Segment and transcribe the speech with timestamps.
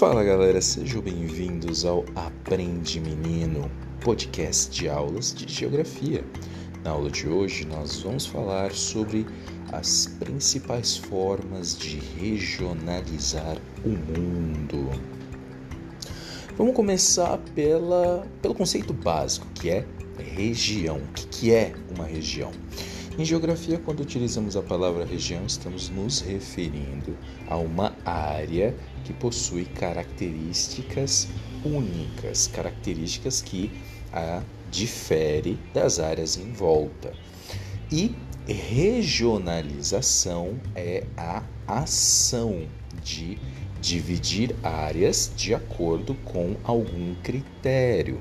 [0.00, 3.70] Fala galera, sejam bem-vindos ao Aprende Menino,
[4.00, 6.24] podcast de aulas de geografia.
[6.82, 9.26] Na aula de hoje nós vamos falar sobre
[9.70, 14.88] as principais formas de regionalizar o mundo.
[16.56, 19.84] Vamos começar pela, pelo conceito básico, que é
[20.16, 20.96] região.
[20.96, 22.52] O que, que é uma região?
[23.18, 28.72] Em geografia, quando utilizamos a palavra região, estamos nos referindo a uma área
[29.04, 31.26] que possui características
[31.64, 33.72] únicas, características que
[34.12, 37.12] a difere das áreas em volta.
[37.90, 38.14] E
[38.46, 42.68] regionalização é a ação
[43.02, 43.38] de
[43.80, 48.20] dividir áreas de acordo com algum critério.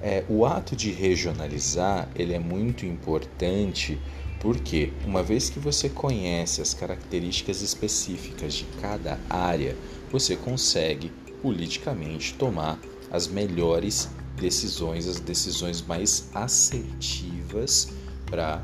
[0.00, 3.98] É, o ato de regionalizar ele é muito importante
[4.40, 9.74] porque, uma vez que você conhece as características específicas de cada área,
[10.12, 11.10] você consegue
[11.40, 12.78] politicamente tomar
[13.10, 17.88] as melhores decisões, as decisões mais assertivas
[18.26, 18.62] para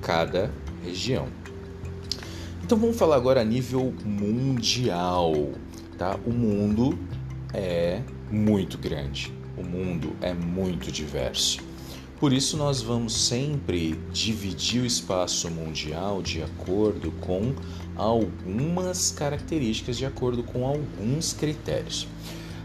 [0.00, 0.50] cada
[0.82, 1.28] região.
[2.64, 5.52] Então vamos falar agora a nível mundial,
[5.98, 6.18] tá?
[6.24, 6.98] O mundo
[7.52, 8.00] é
[8.30, 9.37] muito grande.
[9.58, 11.60] O mundo é muito diverso.
[12.20, 17.54] Por isso, nós vamos sempre dividir o espaço mundial de acordo com
[17.94, 22.08] algumas características, de acordo com alguns critérios.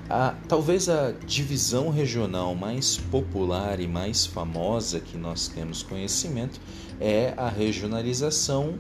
[0.10, 6.60] A, talvez a divisão regional mais popular e mais famosa que nós temos conhecimento
[7.00, 8.78] é a regionalização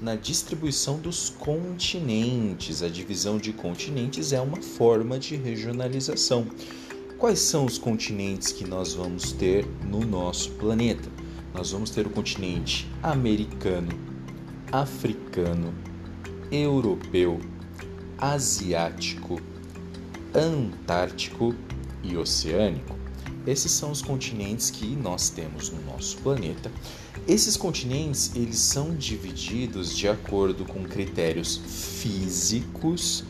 [0.00, 2.82] na distribuição dos continentes.
[2.82, 6.46] A divisão de continentes é uma forma de regionalização.
[7.22, 11.08] Quais são os continentes que nós vamos ter no nosso planeta?
[11.54, 13.92] Nós vamos ter o continente americano,
[14.72, 15.72] africano,
[16.50, 17.38] europeu,
[18.18, 19.40] asiático,
[20.34, 21.54] antártico
[22.02, 22.98] e oceânico.
[23.46, 26.72] Esses são os continentes que nós temos no nosso planeta.
[27.28, 33.22] Esses continentes, eles são divididos de acordo com critérios físicos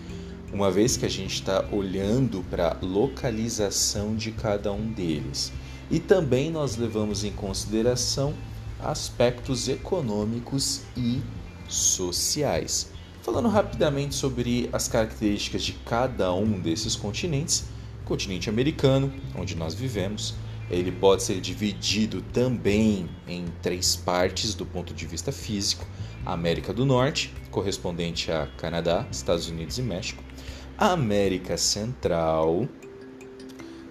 [0.53, 5.53] uma vez que a gente está olhando para a localização de cada um deles.
[5.91, 8.35] E também nós levamos em consideração
[8.79, 11.23] aspectos econômicos e
[11.69, 12.91] sociais.
[13.23, 17.65] Falando rapidamente sobre as características de cada um desses continentes,
[18.05, 20.35] continente americano, onde nós vivemos,
[20.73, 25.87] ele pode ser dividido também em três partes do ponto de vista físico:
[26.25, 30.25] a América do Norte, correspondente a Canadá, Estados Unidos e México,
[30.79, 32.67] a América Central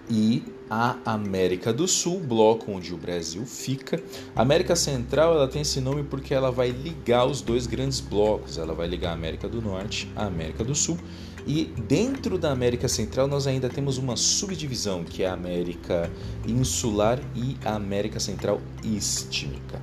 [0.10, 4.02] e a América do Sul, bloco onde o Brasil fica.
[4.36, 8.58] A América Central ela tem esse nome porque ela vai ligar os dois grandes blocos.
[8.58, 10.98] Ela vai ligar a América do Norte à América do Sul.
[11.46, 16.12] E dentro da América Central nós ainda temos uma subdivisão que é a América
[16.48, 19.82] Insular e a América Central Istmica.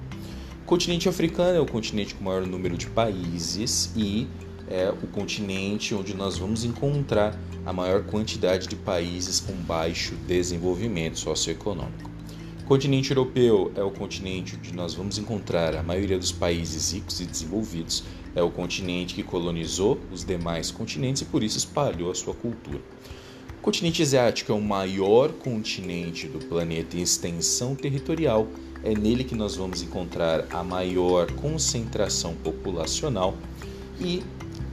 [0.63, 4.29] O continente africano é o continente com maior número de países e
[4.71, 11.19] é o continente onde nós vamos encontrar a maior quantidade de países com baixo desenvolvimento
[11.19, 12.09] socioeconômico.
[12.63, 17.19] O continente europeu é o continente onde nós vamos encontrar a maioria dos países ricos
[17.19, 18.05] e desenvolvidos.
[18.39, 22.81] É o continente que colonizou os demais continentes e por isso espalhou a sua cultura.
[23.59, 28.47] O continente asiático é o maior continente do planeta em extensão territorial.
[28.85, 33.37] É nele que nós vamos encontrar a maior concentração populacional
[33.99, 34.23] e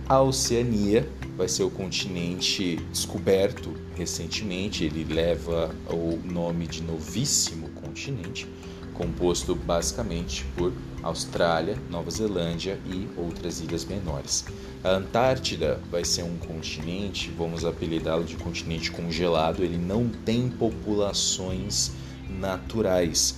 [0.08, 8.47] a Oceania vai ser o continente descoberto recentemente, ele leva o nome de Novíssimo Continente,
[8.96, 10.74] composto basicamente por
[11.04, 14.46] Austrália, Nova Zelândia e outras ilhas menores.
[14.84, 21.92] A Antártida vai ser um continente, vamos apelidá-lo de continente congelado, ele não tem populações
[22.28, 23.36] naturais,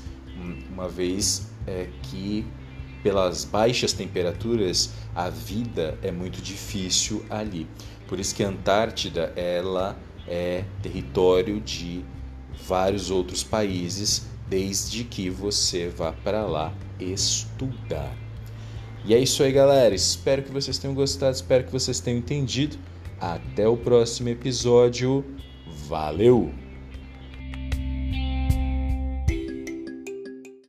[0.71, 2.45] uma vez é, que
[3.03, 7.67] pelas baixas temperaturas, a vida é muito difícil ali.
[8.07, 12.03] Por isso que a Antártida ela é território de
[12.67, 18.15] vários outros países, desde que você vá para lá estudar.
[19.05, 19.95] E é isso aí, galera.
[19.95, 22.77] Espero que vocês tenham gostado, espero que vocês tenham entendido.
[23.19, 25.25] Até o próximo episódio.
[25.87, 26.66] Valeu!